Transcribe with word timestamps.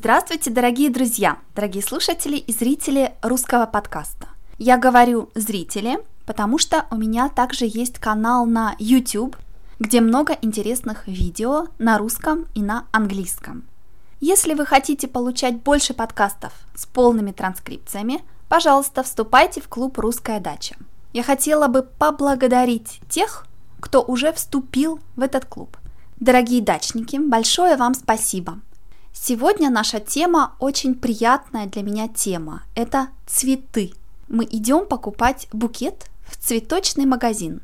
Здравствуйте, 0.00 0.50
дорогие 0.50 0.90
друзья, 0.90 1.38
дорогие 1.56 1.82
слушатели 1.82 2.36
и 2.36 2.52
зрители 2.52 3.14
русского 3.20 3.66
подкаста. 3.66 4.28
Я 4.56 4.78
говорю 4.78 5.28
«зрители», 5.34 5.98
потому 6.24 6.56
что 6.56 6.86
у 6.92 6.94
меня 6.94 7.28
также 7.28 7.64
есть 7.64 7.98
канал 7.98 8.46
на 8.46 8.76
YouTube, 8.78 9.36
где 9.80 10.00
много 10.00 10.38
интересных 10.40 11.08
видео 11.08 11.66
на 11.80 11.98
русском 11.98 12.46
и 12.54 12.62
на 12.62 12.86
английском. 12.92 13.64
Если 14.20 14.54
вы 14.54 14.66
хотите 14.66 15.08
получать 15.08 15.60
больше 15.62 15.94
подкастов 15.94 16.52
с 16.76 16.86
полными 16.86 17.32
транскрипциями, 17.32 18.22
пожалуйста, 18.48 19.02
вступайте 19.02 19.60
в 19.60 19.66
клуб 19.66 19.98
«Русская 19.98 20.38
дача». 20.38 20.76
Я 21.12 21.24
хотела 21.24 21.66
бы 21.66 21.82
поблагодарить 21.82 23.00
тех, 23.08 23.48
кто 23.80 24.04
уже 24.04 24.32
вступил 24.32 25.00
в 25.16 25.22
этот 25.22 25.44
клуб. 25.46 25.76
Дорогие 26.20 26.62
дачники, 26.62 27.16
большое 27.16 27.76
вам 27.76 27.94
спасибо– 27.94 28.60
Сегодня 29.20 29.68
наша 29.68 29.98
тема 29.98 30.54
очень 30.60 30.94
приятная 30.94 31.66
для 31.66 31.82
меня 31.82 32.06
тема. 32.06 32.62
Это 32.76 33.08
цветы. 33.26 33.92
Мы 34.28 34.44
идем 34.44 34.86
покупать 34.86 35.48
букет 35.52 36.06
в 36.24 36.36
цветочный 36.36 37.04
магазин. 37.04 37.60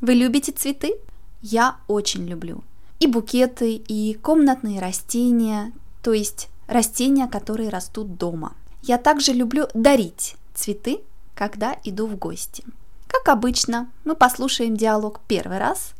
Вы 0.00 0.14
любите 0.14 0.52
цветы? 0.52 0.96
Я 1.42 1.76
очень 1.86 2.26
люблю. 2.26 2.64
И 2.98 3.06
букеты, 3.06 3.74
и 3.74 4.14
комнатные 4.14 4.80
растения, 4.80 5.70
то 6.02 6.14
есть 6.14 6.48
растения, 6.66 7.28
которые 7.28 7.68
растут 7.68 8.16
дома. 8.16 8.54
Я 8.82 8.96
также 8.96 9.32
люблю 9.32 9.68
дарить 9.74 10.36
цветы, 10.54 11.02
когда 11.34 11.76
иду 11.84 12.06
в 12.06 12.16
гости. 12.16 12.64
Как 13.06 13.28
обычно, 13.28 13.90
мы 14.04 14.16
послушаем 14.16 14.76
диалог 14.76 15.20
первый 15.28 15.58
раз, 15.58 15.90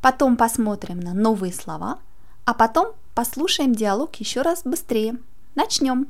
потом 0.00 0.38
посмотрим 0.38 1.00
на 1.00 1.12
новые 1.12 1.52
слова, 1.52 1.98
а 2.46 2.54
потом 2.54 2.94
Послушаем 3.18 3.74
диалог 3.74 4.14
еще 4.20 4.42
раз 4.42 4.62
быстрее. 4.62 5.16
Начнем. 5.56 6.08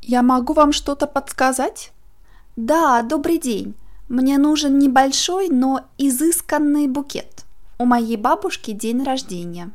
Я 0.00 0.22
могу 0.24 0.52
вам 0.52 0.72
что-то 0.72 1.06
подсказать? 1.06 1.92
Да, 2.56 3.02
добрый 3.02 3.38
день. 3.38 3.76
Мне 4.08 4.36
нужен 4.36 4.80
небольшой, 4.80 5.48
но 5.48 5.82
изысканный 5.96 6.88
букет. 6.88 7.44
У 7.78 7.84
моей 7.84 8.16
бабушки 8.16 8.72
день 8.72 9.04
рождения. 9.04 9.70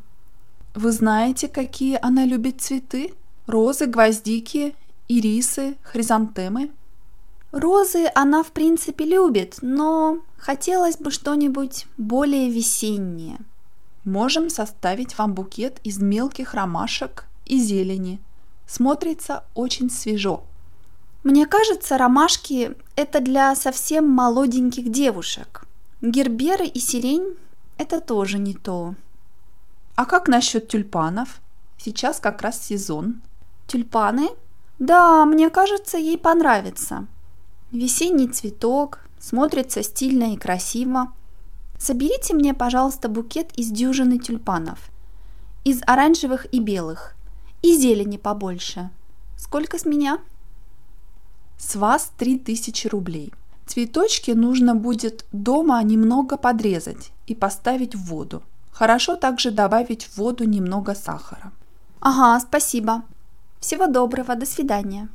Вы 0.75 0.91
знаете, 0.91 1.47
какие 1.47 1.97
она 2.01 2.25
любит 2.25 2.59
цветы? 2.59 3.13
Розы, 3.45 3.85
гвоздики, 3.85 4.75
ирисы, 5.07 5.77
хризантемы? 5.81 6.71
Розы 7.51 8.11
она 8.13 8.43
в 8.43 8.51
принципе 8.51 9.05
любит, 9.05 9.59
но 9.61 10.19
хотелось 10.37 10.97
бы 10.97 11.11
что-нибудь 11.11 11.85
более 11.97 12.49
весеннее. 12.49 13.37
Можем 14.03 14.49
составить 14.49 15.17
вам 15.17 15.33
букет 15.33 15.79
из 15.83 15.99
мелких 15.99 16.53
ромашек 16.53 17.25
и 17.45 17.59
зелени. 17.59 18.19
Смотрится 18.65 19.45
очень 19.53 19.89
свежо. 19.89 20.43
Мне 21.23 21.45
кажется, 21.45 21.97
ромашки– 21.97 22.75
это 22.95 23.21
для 23.21 23.55
совсем 23.55 24.09
молоденьких 24.09 24.91
девушек. 24.91 25.63
Герберы 26.01 26.65
и 26.65 26.79
сирень– 26.79 27.35
это 27.77 28.01
тоже 28.01 28.39
не 28.39 28.53
то. 28.53 28.95
А 29.95 30.05
как 30.05 30.27
насчет 30.27 30.67
тюльпанов? 30.67 31.41
Сейчас 31.77 32.19
как 32.19 32.41
раз 32.41 32.63
сезон. 32.65 33.21
Тюльпаны? 33.67 34.29
Да, 34.79 35.25
мне 35.25 35.49
кажется, 35.49 35.97
ей 35.97 36.17
понравится. 36.17 37.07
Весенний 37.77 38.27
цветок, 38.27 39.01
смотрится 39.19 39.83
стильно 39.83 40.33
и 40.33 40.35
красиво. 40.35 41.13
Соберите 41.77 42.33
мне, 42.33 42.55
пожалуйста, 42.55 43.07
букет 43.07 43.51
из 43.55 43.69
дюжины 43.69 44.17
тюльпанов. 44.17 44.89
Из 45.63 45.81
оранжевых 45.85 46.51
и 46.51 46.59
белых. 46.59 47.13
И 47.61 47.75
зелени 47.77 48.17
побольше. 48.17 48.89
Сколько 49.37 49.77
с 49.77 49.85
меня? 49.85 50.17
С 51.59 51.75
вас 51.75 52.11
3000 52.17 52.87
рублей. 52.87 53.31
Цветочки 53.67 54.31
нужно 54.31 54.73
будет 54.73 55.25
дома 55.31 55.79
немного 55.83 56.35
подрезать 56.37 57.11
и 57.27 57.35
поставить 57.35 57.93
в 57.93 58.05
воду. 58.05 58.41
Хорошо 58.71 59.15
также 59.17 59.51
добавить 59.51 60.05
в 60.05 60.17
воду 60.17 60.45
немного 60.45 60.95
сахара. 60.95 61.51
Ага, 61.99 62.39
спасибо. 62.39 63.03
Всего 63.59 63.85
доброго, 63.85 64.33
до 64.33 64.47
свидания. 64.47 65.09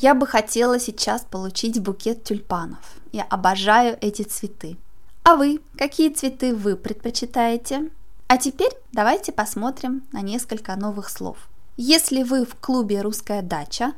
Я 0.00 0.14
бы 0.14 0.28
хотела 0.28 0.78
сейчас 0.78 1.22
получить 1.28 1.82
букет 1.82 2.22
тюльпанов. 2.22 2.78
Я 3.10 3.24
обожаю 3.24 3.98
эти 4.00 4.22
цветы. 4.22 4.76
А 5.24 5.34
вы, 5.34 5.60
какие 5.76 6.10
цветы 6.10 6.54
вы 6.54 6.76
предпочитаете? 6.76 7.90
А 8.28 8.38
теперь 8.38 8.70
давайте 8.92 9.32
посмотрим 9.32 10.04
на 10.12 10.20
несколько 10.20 10.76
новых 10.76 11.10
слов. 11.10 11.48
Если 11.76 12.22
вы 12.22 12.46
в 12.46 12.54
клубе 12.54 13.02
«Русская 13.02 13.42
дача», 13.42 13.92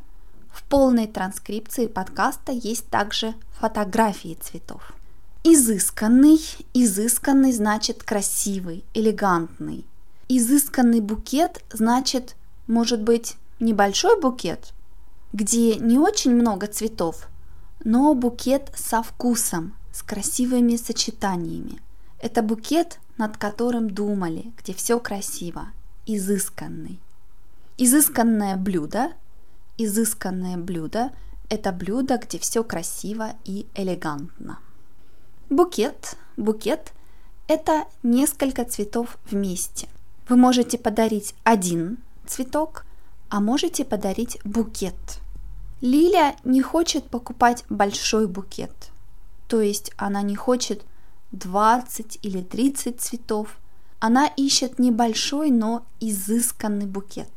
в 0.50 0.62
полной 0.62 1.06
транскрипции 1.06 1.86
подкаста 1.86 2.50
есть 2.50 2.88
также 2.88 3.34
фотографии 3.58 4.38
цветов. 4.40 4.94
Изысканный, 5.44 6.40
изысканный 6.72 7.52
значит 7.52 8.04
красивый, 8.04 8.84
элегантный. 8.94 9.84
Изысканный 10.30 11.00
букет 11.00 11.62
значит, 11.70 12.36
может 12.66 13.02
быть, 13.02 13.36
небольшой 13.58 14.18
букет, 14.18 14.72
где 15.32 15.76
не 15.76 15.98
очень 15.98 16.34
много 16.34 16.66
цветов, 16.66 17.28
но 17.84 18.14
букет 18.14 18.70
со 18.74 19.02
вкусом, 19.02 19.74
с 19.92 20.02
красивыми 20.02 20.76
сочетаниями. 20.76 21.80
Это 22.18 22.42
букет, 22.42 22.98
над 23.16 23.36
которым 23.36 23.90
думали, 23.90 24.52
где 24.58 24.74
все 24.74 24.98
красиво, 24.98 25.68
изысканный. 26.06 27.00
Изысканное 27.78 28.56
блюдо, 28.56 29.12
изысканное 29.78 30.56
блюдо– 30.56 31.10
это 31.48 31.72
блюдо, 31.72 32.18
где 32.18 32.38
все 32.38 32.62
красиво 32.62 33.32
и 33.44 33.66
элегантно. 33.74 34.58
Букет, 35.48 36.16
букет– 36.36 36.92
это 37.48 37.84
несколько 38.02 38.64
цветов 38.64 39.18
вместе. 39.30 39.88
Вы 40.28 40.36
можете 40.36 40.78
подарить 40.78 41.34
один 41.44 41.98
цветок– 42.26 42.84
а 43.30 43.40
можете 43.40 43.84
подарить 43.84 44.38
букет. 44.44 45.20
Лиля 45.80 46.36
не 46.44 46.60
хочет 46.60 47.04
покупать 47.04 47.64
большой 47.70 48.26
букет, 48.26 48.90
то 49.48 49.62
есть 49.62 49.92
она 49.96 50.20
не 50.20 50.36
хочет 50.36 50.84
20 51.32 52.18
или 52.22 52.42
30 52.42 53.00
цветов, 53.00 53.56
она 54.00 54.26
ищет 54.26 54.78
небольшой, 54.78 55.50
но 55.50 55.86
изысканный 56.00 56.86
букет. 56.86 57.30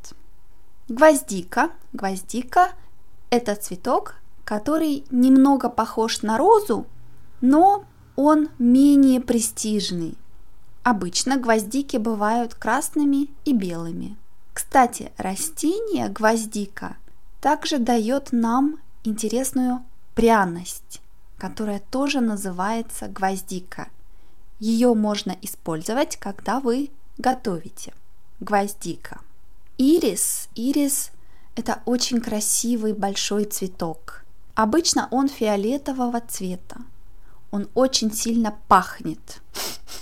Гвоздика. 0.90 1.70
Гвоздика– 1.94 2.72
это 3.30 3.56
цветок, 3.56 4.16
который 4.44 5.06
немного 5.12 5.70
похож 5.70 6.22
на 6.22 6.38
розу, 6.38 6.88
но 7.40 7.86
он 8.16 8.50
менее 8.58 9.22
престижный. 9.22 10.18
Обычно 10.84 11.38
гвоздики 11.38 11.98
бывают 11.98 12.56
красными 12.56 13.30
и 13.46 13.54
белыми– 13.54 14.18
кстати, 14.54 15.12
растение 15.18 16.10
гвоздика 16.10 16.98
также 17.42 17.80
дает 17.80 18.32
нам 18.32 18.78
интересную 19.04 19.84
пряность, 20.14 21.02
которая 21.38 21.80
тоже 21.80 22.22
называется 22.22 23.08
гвоздика. 23.08 23.90
Ее 24.60 24.94
можно 24.94 25.36
использовать, 25.42 26.18
когда 26.18 26.60
вы 26.60 26.92
готовите. 27.18 27.94
Гвоздика. 28.40 29.22
Ирис. 29.78 30.50
Ирис– 30.56 31.12
это 31.56 31.82
очень 31.86 32.22
красивый 32.22 32.94
большой 32.94 33.46
цветок. 33.46 34.24
Обычно 34.54 35.08
он 35.10 35.30
фиолетового 35.30 36.22
цвета. 36.22 36.78
Он 37.50 37.68
очень 37.74 38.14
сильно 38.14 38.56
пахнет. 38.68 39.42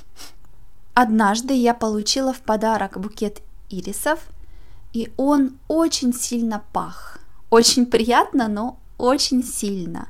Однажды 0.93 1.53
я 1.53 1.73
получила 1.73 2.33
в 2.33 2.41
подарок 2.41 2.99
букет 2.99 3.41
ирисов– 3.69 4.19
и 4.93 5.11
он 5.17 5.57
очень 5.67 6.13
сильно 6.13 6.63
пах. 6.73 7.19
Очень 7.49 7.85
приятно, 7.85 8.47
но 8.47 8.77
очень 8.97 9.43
сильно. 9.43 10.07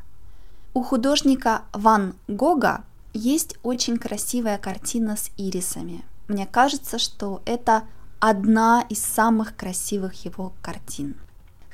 У 0.74 0.84
художника 0.84 1.64
Ван 1.74 2.16
Гога 2.28 2.84
есть 3.14 3.58
очень 3.64 3.98
красивая 3.98 4.58
картина 4.58 5.18
с 5.18 5.32
ирисами. 5.38 6.04
Мне 6.28 6.48
кажется, 6.48 6.98
что 6.98 7.42
это 7.46 7.84
одна 8.20 8.86
из 8.90 9.04
самых 9.04 9.56
красивых 9.56 10.26
его 10.26 10.54
картин. 10.62 11.16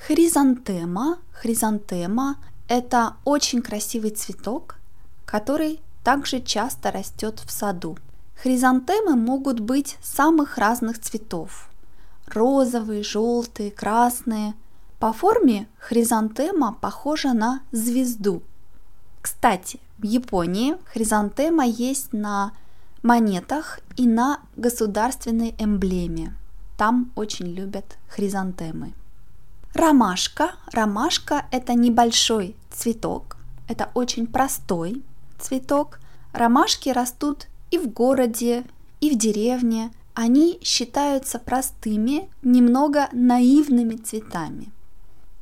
Хризантема. 0.08 1.20
Хризантема– 1.32 2.38
это 2.68 3.16
очень 3.24 3.62
красивый 3.62 4.12
цветок, 4.12 4.76
который 5.26 5.80
также 6.04 6.42
часто 6.42 6.92
растет 6.92 7.42
в 7.46 7.52
саду. 7.52 7.98
Хризантемы 8.42 9.16
могут 9.16 9.60
быть 9.60 9.98
самых 10.02 10.58
разных 10.58 11.00
цветов 11.00 11.70
розовые, 12.28 13.04
желтые, 13.04 13.72
красные. 13.72 14.54
По 15.00 15.14
форме 15.14 15.68
хризантема 15.80 16.78
похожа 16.80 17.34
на 17.34 17.62
звезду. 17.72 18.42
Кстати, 19.22 19.80
в 19.98 20.06
Японии 20.06 20.76
хризантема 20.86 21.66
есть 21.66 22.14
на 22.14 22.52
монетах 23.04 23.80
и 23.96 24.08
на 24.08 24.40
государственной 24.56 25.56
эмблеме. 25.58 26.34
Там 26.78 27.12
очень 27.16 27.48
любят 27.48 27.98
хризантемы. 28.08 28.94
Ромашка. 29.74 30.52
Ромашка– 30.72 31.46
это 31.52 31.74
небольшой 31.74 32.56
цветок. 32.72 33.38
Это 33.68 33.90
очень 33.94 34.28
простой 34.28 35.04
цветок. 35.40 36.00
Ромашки 36.34 36.90
растут 36.90 37.48
и 37.72 37.78
в 37.78 37.90
городе, 37.92 38.66
и 39.02 39.10
в 39.12 39.18
деревне. 39.18 39.92
Они 40.20 40.58
считаются 40.64 41.38
простыми, 41.38 42.28
немного 42.42 43.08
наивными 43.12 43.98
цветами. 43.98 44.72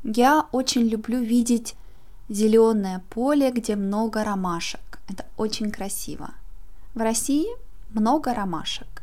Я 0.03 0.47
очень 0.51 0.81
люблю 0.81 1.21
видеть 1.21 1.75
зеленое 2.27 3.01
поле, 3.09 3.51
где 3.51 3.77
много 3.77 4.25
ромашек. 4.25 4.99
Это 5.07 5.23
очень 5.37 5.71
красиво. 5.71 6.31
В 6.93 6.99
России 6.99 7.47
много 7.93 8.33
ромашек. 8.33 9.01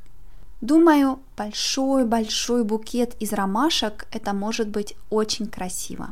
Думаю, 0.60 1.20
большой-большой 1.38 2.64
букет 2.64 3.16
из 3.18 3.32
ромашек 3.32 4.06
это 4.12 4.34
может 4.34 4.68
быть 4.68 4.94
очень 5.08 5.46
красиво. 5.46 6.10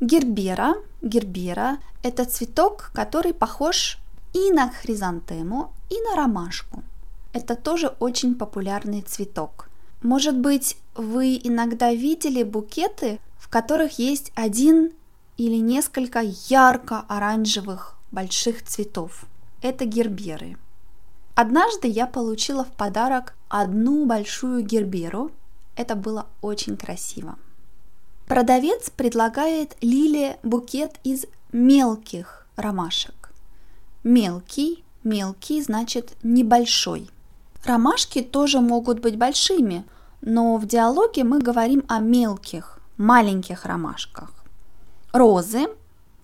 Гербера, 0.00 0.76
гербера– 1.02 1.78
это 2.04 2.26
цветок, 2.26 2.92
который 2.94 3.34
похож 3.34 3.98
и 4.34 4.52
на 4.52 4.70
хризантему, 4.70 5.72
и 5.90 6.00
на 6.00 6.14
ромашку. 6.14 6.84
Это 7.32 7.54
тоже 7.54 7.94
очень 8.00 8.34
популярный 8.34 9.02
цветок. 9.02 9.68
Может 10.02 10.38
быть, 10.38 10.76
вы 10.94 11.38
иногда 11.42 11.92
видели 11.92 12.42
букеты, 12.42 13.20
в 13.38 13.48
которых 13.48 13.98
есть 13.98 14.32
один 14.34 14.92
или 15.36 15.56
несколько 15.56 16.20
ярко-оранжевых 16.20 17.96
больших 18.10 18.64
цветов. 18.64 19.26
Это 19.62 19.84
герберы. 19.84 20.56
Однажды 21.34 21.88
я 21.88 22.06
получила 22.06 22.64
в 22.64 22.72
подарок 22.72 23.34
одну 23.48 24.06
большую 24.06 24.62
герберу. 24.64 25.30
Это 25.76 25.94
было 25.94 26.26
очень 26.42 26.76
красиво. 26.76 27.38
Продавец 28.26 28.90
предлагает 28.90 29.76
Лиле 29.80 30.38
букет 30.42 30.98
из 31.04 31.26
мелких 31.52 32.46
ромашек. 32.56 33.32
Мелкий, 34.04 34.84
мелкий 35.02 35.62
значит 35.62 36.16
небольшой. 36.22 37.08
Ромашки 37.64 38.22
тоже 38.22 38.60
могут 38.60 39.00
быть 39.00 39.16
большими, 39.16 39.84
но 40.22 40.56
в 40.56 40.66
диалоге 40.66 41.24
мы 41.24 41.40
говорим 41.40 41.84
о 41.88 41.98
мелких, 41.98 42.80
маленьких 42.96 43.66
ромашках. 43.66 44.32
Розы 45.12 45.68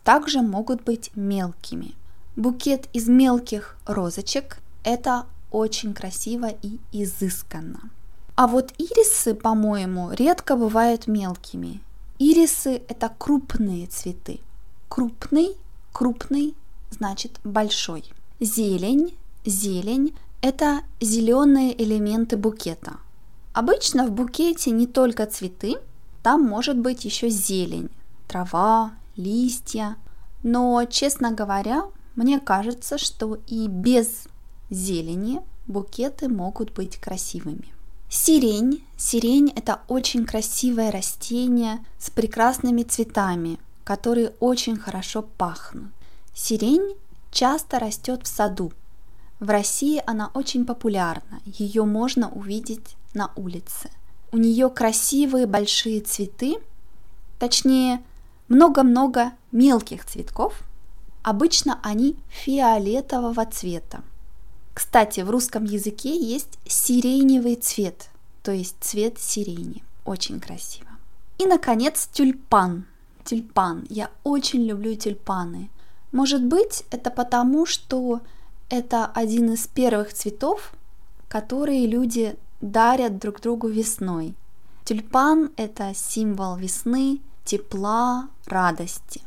также 0.03 0.41
могут 0.41 0.83
быть 0.83 1.11
мелкими. 1.15 1.95
Букет 2.37 2.89
из 2.93 3.09
мелких 3.09 3.77
розочек 3.87 4.59
это 4.85 5.27
очень 5.51 5.95
красиво 5.95 6.49
и 6.63 6.79
изысканно. 6.93 7.91
А 8.35 8.47
вот 8.47 8.73
ирисы, 8.79 9.35
по-моему, 9.35 10.13
редко 10.13 10.57
бывают 10.57 11.07
мелкими. 11.07 11.81
Ирисы– 12.19 12.83
это 12.89 13.11
крупные 13.19 13.87
цветы. 13.87 14.41
Крупный, 14.89 15.57
крупный 15.93 16.55
значит 16.91 17.41
большой. 17.45 18.05
Зелень, 18.41 19.17
зелень– 19.45 20.15
это 20.41 20.83
зеленые 21.01 21.81
элементы 21.83 22.37
букета. 22.37 22.99
Обычно 23.53 24.07
в 24.07 24.13
букете 24.13 24.71
не 24.71 24.87
только 24.87 25.27
цветы, 25.27 25.77
там 26.23 26.43
может 26.43 26.79
быть 26.79 27.05
еще 27.05 27.29
зелень, 27.31 27.91
трава, 28.29 28.93
листья. 29.17 29.97
Но, 30.43 30.85
честно 30.85 31.33
говоря, 31.33 31.85
мне 32.15 32.39
кажется, 32.41 32.99
что 32.99 33.39
и 33.47 33.67
без 33.67 34.27
зелени 34.71 35.41
букеты 35.67 36.29
могут 36.29 36.73
быть 36.73 36.99
красивыми. 36.99 37.73
Сирень. 38.09 38.85
Сирень– 38.97 39.53
это 39.57 39.81
очень 39.89 40.25
красивое 40.25 40.91
растение 40.91 41.85
с 41.99 42.11
прекрасными 42.11 42.83
цветами, 42.83 43.59
которые 43.85 44.33
очень 44.41 44.77
хорошо 44.77 45.23
пахнут. 45.23 45.91
Сирень 46.35 46.95
часто 47.31 47.79
растет 47.79 48.23
в 48.25 48.29
саду. 48.29 48.73
В 49.39 49.51
России 49.51 50.03
она 50.07 50.31
очень 50.33 50.65
популярна, 50.65 51.41
ее 51.45 51.85
можно 51.85 52.31
увидеть 52.31 52.97
на 53.13 53.31
улице. 53.37 53.91
У 54.33 54.39
нее 54.39 54.71
красивые 54.71 55.47
большие 55.47 56.01
цветы, 56.01 56.57
точнее, 57.39 58.03
много-много 58.49 59.33
мелких 59.53 60.05
цветков. 60.05 60.63
Обычно 61.23 61.79
они 61.83 62.17
фиолетового 62.29 63.45
цвета. 63.47 64.03
Кстати, 64.73 65.21
в 65.21 65.31
русском 65.31 65.65
языке 65.65 66.17
есть 66.19 66.59
сиреневый 66.67 67.57
цвет, 67.57 68.11
то 68.43 68.53
есть 68.53 68.77
цвет 68.81 69.19
сирени. 69.19 69.83
Очень 70.05 70.41
красиво. 70.41 70.89
И, 71.39 71.47
наконец, 71.47 72.09
тюльпан. 72.13 72.87
Тюльпан. 73.25 73.87
Я 73.91 74.11
очень 74.23 74.65
люблю 74.65 74.95
тюльпаны. 74.95 75.71
Может 76.13 76.45
быть, 76.45 76.85
это 76.91 77.11
потому, 77.11 77.67
что 77.67 78.21
это 78.69 79.07
один 79.07 79.53
из 79.53 79.67
первых 79.67 80.13
цветов, 80.13 80.73
которые 81.29 81.87
люди 81.87 82.37
дарят 82.61 83.19
друг 83.19 83.41
другу 83.41 83.69
весной. 83.69 84.35
Тюльпан– 84.85 85.51
это 85.57 85.93
символ 85.95 86.57
весны, 86.57 87.21
тепла, 87.45 88.29
радости. 88.47 89.23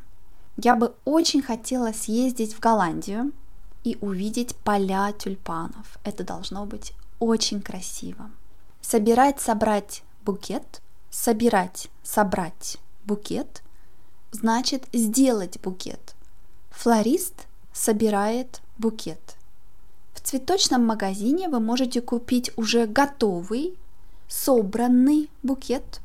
Я 0.58 0.76
бы 0.76 0.94
очень 1.06 1.42
хотела 1.42 1.92
съездить 1.94 2.54
в 2.54 2.60
Голландию, 2.60 3.32
и 3.84 3.98
увидеть 4.02 4.56
поля 4.58 5.12
тюльпанов. 5.14 5.98
Это 6.04 6.24
должно 6.24 6.66
быть 6.66 6.94
очень 7.20 7.62
красиво. 7.62 8.30
Собирать, 8.82 9.40
собрать 9.40 10.04
букет, 10.26 10.82
собирать, 11.10 11.90
собрать 12.04 12.78
букет, 13.06 13.64
значит 14.32 14.88
сделать 14.94 15.60
букет. 15.62 16.16
Флорист 16.72 17.48
собирает 17.74 18.62
букет. 18.80 19.36
В 20.14 20.22
цветочном 20.22 20.86
магазине 20.86 21.50
вы 21.50 21.60
можете 21.60 22.02
купить 22.02 22.52
уже 22.58 22.88
готовый, 22.88 23.78
собранный 24.28 25.30
букет, 25.44 26.02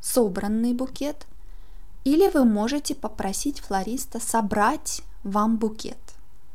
собранный 0.00 0.74
букет, 0.74 1.26
или 2.04 2.28
вы 2.28 2.44
можете 2.44 2.94
попросить 2.94 3.60
флориста 3.60 4.20
собрать 4.20 5.02
вам 5.24 5.56
букет. 5.56 5.98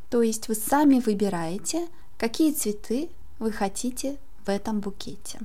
То 0.09 0.21
есть 0.21 0.47
вы 0.47 0.55
сами 0.55 0.99
выбираете, 0.99 1.87
какие 2.17 2.53
цветы 2.53 3.09
вы 3.39 3.51
хотите 3.51 4.17
в 4.45 4.49
этом 4.49 4.79
букете. 4.79 5.39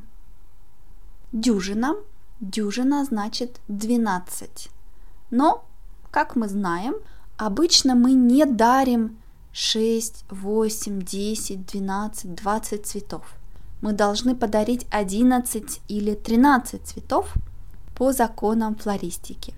Дюжина. 1.32 1.96
Дюжина 2.40 3.04
значит 3.04 3.60
12. 3.68 4.68
Но, 5.30 5.64
как 6.10 6.36
мы 6.36 6.48
знаем, 6.48 6.94
обычно 7.36 7.94
мы 7.94 8.12
не 8.12 8.44
дарим 8.44 9.18
6, 9.58 10.24
8, 10.28 11.02
10, 11.02 11.66
12, 11.66 12.34
20 12.34 12.86
цветов. 12.86 13.22
Мы 13.80 13.94
должны 13.94 14.36
подарить 14.36 14.86
11 14.90 15.80
или 15.88 16.14
13 16.14 16.82
цветов 16.82 17.32
по 17.94 18.12
законам 18.12 18.74
флористики. 18.74 19.54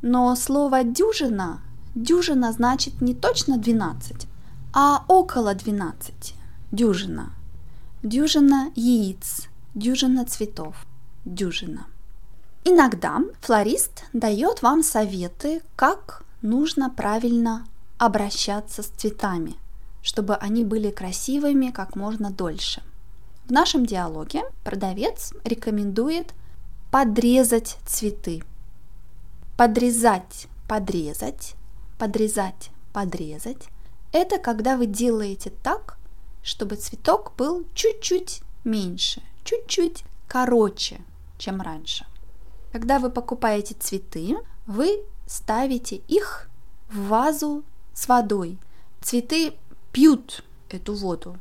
Но 0.00 0.36
слово 0.36 0.84
«дюжина» 0.84 1.60
Дюжина 1.96 2.52
значит 2.52 3.00
не 3.00 3.14
точно 3.14 3.56
12, 3.56 4.28
а 4.72 5.02
около 5.08 5.54
12. 5.54 6.34
Дюжина. 6.70 7.30
Дюжина 8.02 8.70
яиц, 8.76 9.48
дюжина 9.74 10.24
цветов, 10.24 10.86
дюжина. 11.24 11.86
Иногда 12.64 13.22
флорист 13.40 14.04
дает 14.12 14.62
вам 14.62 14.84
советы, 14.84 15.62
как 15.74 16.22
нужно 16.42 16.90
правильно 16.90 17.64
обращаться 17.98 18.82
с 18.82 18.86
цветами, 18.86 19.56
чтобы 20.02 20.34
они 20.36 20.64
были 20.64 20.90
красивыми 20.90 21.70
как 21.70 21.96
можно 21.96 22.30
дольше. 22.30 22.82
В 23.46 23.52
нашем 23.52 23.86
диалоге 23.86 24.42
продавец 24.64 25.32
рекомендует 25.44 26.34
подрезать 26.90 27.78
цветы. 27.86 28.42
Подрезать, 29.56 30.48
подрезать 30.68 31.56
подрезать, 31.98 32.70
подрезать– 32.92 33.68
это 34.12 34.38
когда 34.38 34.76
вы 34.76 34.86
делаете 34.86 35.52
так, 35.62 35.98
чтобы 36.42 36.76
цветок 36.76 37.32
был 37.36 37.66
чуть-чуть 37.74 38.42
меньше, 38.64 39.22
чуть-чуть 39.44 40.04
короче, 40.28 41.00
чем 41.38 41.60
раньше. 41.60 42.06
Когда 42.72 42.98
вы 42.98 43.10
покупаете 43.10 43.74
цветы, 43.74 44.36
вы 44.66 45.04
ставите 45.26 45.96
их 46.08 46.48
в 46.90 47.08
вазу 47.08 47.64
с 47.96 48.06
водой. 48.06 48.58
Цветы 49.00 49.54
пьют 49.90 50.44
эту 50.68 50.94
воду. 50.94 51.38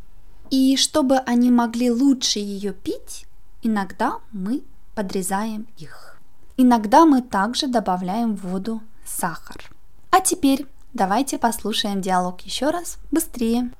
И 0.50 0.78
чтобы 0.78 1.18
они 1.18 1.52
могли 1.52 1.92
лучше 1.92 2.40
ее 2.40 2.74
пить, 2.74 3.26
иногда 3.62 4.20
мы 4.32 4.64
подрезаем 4.96 5.68
их. 5.78 6.18
Иногда 6.58 7.06
мы 7.06 7.22
также 7.22 7.68
добавляем 7.68 8.36
в 8.36 8.48
воду 8.48 8.82
сахар. 9.06 9.70
А 10.12 10.22
теперь 10.22 10.66
давайте 10.94 11.38
послушаем 11.38 12.02
диалог 12.02 12.42
еще 12.42 12.70
раз 12.70 12.98
быстрее. 13.12 13.72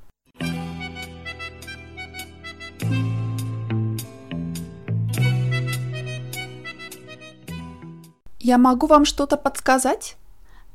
Я 8.40 8.58
могу 8.58 8.86
вам 8.88 9.06
что-то 9.06 9.38
подсказать? 9.38 10.18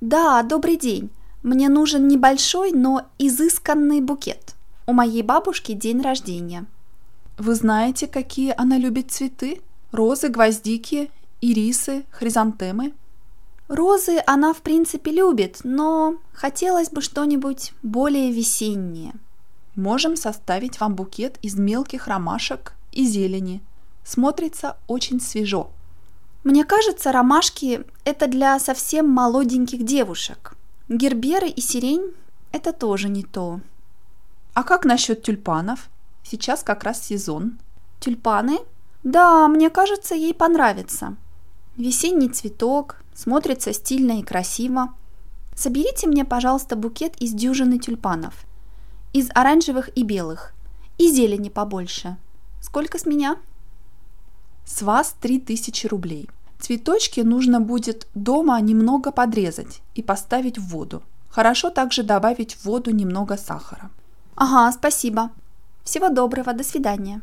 Да, 0.00 0.42
добрый 0.42 0.76
день. 0.76 1.10
Мне 1.42 1.68
нужен 1.68 2.06
небольшой, 2.06 2.72
но 2.72 3.06
изысканный 3.18 4.00
букет. 4.00 4.54
У 4.86 4.92
моей 4.92 5.22
бабушки 5.22 5.72
день 5.72 6.02
рождения. 6.02 6.66
Вы 7.38 7.54
знаете, 7.54 8.06
какие 8.06 8.52
она 8.56 8.76
любит 8.76 9.10
цветы? 9.10 9.62
Розы, 9.92 10.28
гвоздики, 10.28 11.10
ирисы, 11.40 12.04
хризантемы? 12.10 12.92
Розы 13.68 14.22
она 14.26 14.52
в 14.52 14.62
принципе 14.62 15.12
любит, 15.12 15.60
но 15.64 16.16
хотелось 16.32 16.90
бы 16.90 17.00
что-нибудь 17.00 17.72
более 17.82 18.32
весеннее. 18.32 19.12
Можем 19.76 20.16
составить 20.16 20.80
вам 20.80 20.94
букет 20.94 21.38
из 21.40 21.54
мелких 21.54 22.08
ромашек 22.08 22.74
и 22.92 23.06
зелени. 23.06 23.62
Смотрится 24.04 24.76
очень 24.88 25.20
свежо. 25.20 25.70
Мне 26.44 26.64
кажется, 26.64 27.12
ромашки– 27.12 27.82
это 28.04 28.26
для 28.26 28.58
совсем 28.58 29.08
молоденьких 29.08 29.84
девушек. 29.84 30.56
Герберы 30.90 31.48
и 31.48 31.60
сирень– 31.60 32.14
это 32.52 32.72
тоже 32.72 33.08
не 33.08 33.22
то. 33.22 33.60
А 34.54 34.64
как 34.64 34.84
насчет 34.84 35.22
тюльпанов? 35.22 35.88
Сейчас 36.24 36.64
как 36.64 36.82
раз 36.82 37.00
сезон. 37.00 37.60
Тюльпаны? 38.00 38.58
Да, 39.04 39.46
мне 39.46 39.70
кажется, 39.70 40.16
ей 40.16 40.34
понравится. 40.34 41.14
Весенний 41.76 42.28
цветок, 42.28 42.96
смотрится 43.14 43.72
стильно 43.72 44.18
и 44.18 44.24
красиво. 44.24 44.88
Соберите 45.54 46.08
мне, 46.08 46.24
пожалуйста, 46.24 46.74
букет 46.74 47.14
из 47.22 47.34
дюжины 47.34 47.78
тюльпанов. 47.78 48.44
Из 49.12 49.30
оранжевых 49.32 49.96
и 49.96 50.02
белых. 50.02 50.54
И 50.98 51.08
зелени 51.08 51.50
побольше. 51.50 52.16
Сколько 52.60 52.98
с 52.98 53.06
меня? 53.06 53.36
С 54.64 54.82
вас 54.82 55.14
3000 55.20 55.86
рублей. 55.86 56.28
Цветочки 56.60 57.20
нужно 57.20 57.60
будет 57.60 58.06
дома 58.14 58.60
немного 58.60 59.12
подрезать 59.12 59.80
и 59.94 60.02
поставить 60.02 60.58
в 60.58 60.68
воду. 60.68 61.02
Хорошо 61.30 61.70
также 61.70 62.02
добавить 62.02 62.54
в 62.54 62.66
воду 62.66 62.90
немного 62.90 63.36
сахара. 63.38 63.90
Ага, 64.34 64.70
спасибо. 64.72 65.30
Всего 65.84 66.10
доброго, 66.10 66.52
до 66.52 66.62
свидания. 66.62 67.22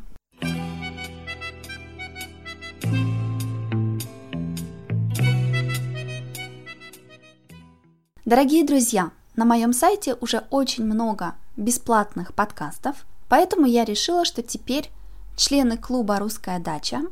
Дорогие 8.26 8.66
друзья, 8.66 9.12
на 9.36 9.46
моем 9.46 9.72
сайте 9.72 10.16
уже 10.20 10.44
очень 10.50 10.84
много 10.84 11.36
бесплатных 11.56 12.34
подкастов, 12.34 13.06
поэтому 13.30 13.68
я 13.68 13.86
решила, 13.86 14.26
что 14.26 14.42
теперь 14.42 14.90
члены 15.38 15.78
клуба 15.78 16.18
«Русская 16.20 16.60
дача» 16.60 17.04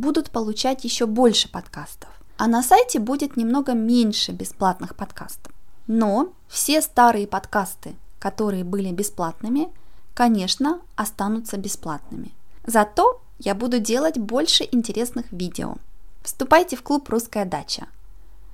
будут 0.00 0.30
получать 0.30 0.84
еще 0.84 1.06
больше 1.06 1.50
подкастов. 1.50 2.08
А 2.36 2.46
на 2.46 2.62
сайте 2.62 2.98
будет 2.98 3.36
немного 3.36 3.74
меньше 3.74 4.32
бесплатных 4.32 4.96
подкастов. 4.96 5.52
Но 5.86 6.32
все 6.48 6.80
старые 6.80 7.26
подкасты, 7.26 7.94
которые 8.18 8.64
были 8.64 8.90
бесплатными, 8.90 9.68
конечно, 10.14 10.80
останутся 10.96 11.56
бесплатными. 11.58 12.32
Зато 12.66 13.20
я 13.38 13.54
буду 13.54 13.78
делать 13.78 14.18
больше 14.18 14.68
интересных 14.70 15.30
видео. 15.32 15.76
Вступайте 16.22 16.76
в 16.76 16.82
клуб 16.82 17.08
«Русская 17.08 17.44
дача». 17.44 17.86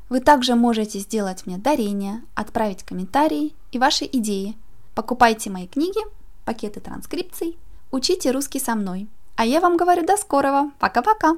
Вы 0.08 0.20
также 0.20 0.54
можете 0.54 1.00
сделать 1.00 1.46
мне 1.46 1.58
дарение, 1.58 2.22
отправить 2.34 2.84
комментарии 2.84 3.54
и 3.72 3.78
ваши 3.78 4.04
идеи. 4.04 4.56
Покупайте 4.94 5.50
мои 5.50 5.66
книги, 5.66 6.00
пакеты 6.44 6.80
транскрипций, 6.80 7.58
учите 7.90 8.30
русский 8.30 8.60
со 8.60 8.76
мной. 8.76 9.08
А 9.36 9.44
я 9.44 9.60
вам 9.60 9.76
говорю 9.76 10.02
до 10.02 10.16
скорого. 10.16 10.70
Пока-пока! 10.78 11.36